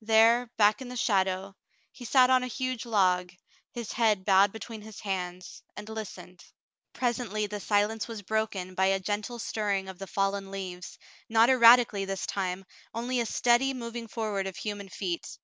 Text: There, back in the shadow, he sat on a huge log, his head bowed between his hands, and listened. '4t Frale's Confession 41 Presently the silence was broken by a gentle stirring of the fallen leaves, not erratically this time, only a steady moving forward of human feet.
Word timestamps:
There, 0.00 0.50
back 0.56 0.80
in 0.80 0.88
the 0.88 0.96
shadow, 0.96 1.54
he 1.92 2.06
sat 2.06 2.30
on 2.30 2.42
a 2.42 2.46
huge 2.46 2.86
log, 2.86 3.30
his 3.70 3.92
head 3.92 4.24
bowed 4.24 4.50
between 4.50 4.80
his 4.80 5.00
hands, 5.00 5.62
and 5.76 5.86
listened. 5.86 6.38
'4t 6.94 6.98
Frale's 6.98 7.16
Confession 7.16 7.24
41 7.26 7.28
Presently 7.34 7.46
the 7.48 7.60
silence 7.60 8.08
was 8.08 8.22
broken 8.22 8.74
by 8.74 8.86
a 8.86 9.00
gentle 9.00 9.38
stirring 9.38 9.90
of 9.90 9.98
the 9.98 10.06
fallen 10.06 10.50
leaves, 10.50 10.98
not 11.28 11.50
erratically 11.50 12.06
this 12.06 12.24
time, 12.24 12.64
only 12.94 13.20
a 13.20 13.26
steady 13.26 13.74
moving 13.74 14.08
forward 14.08 14.46
of 14.46 14.56
human 14.56 14.88
feet. 14.88 15.36